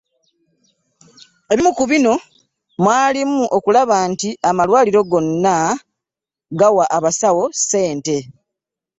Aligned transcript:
Ebimu 1.51 1.71
ku 1.77 1.83
bino 1.91 2.13
mwalimu 2.83 3.43
okulaba 3.57 3.97
nti 4.11 4.29
amalwaliro 4.49 5.01
gonna 5.11 5.55
gawa 6.59 6.85
abasawo 6.97 7.43
ssente 7.57 8.17